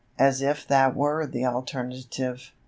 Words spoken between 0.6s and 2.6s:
that were the alternative.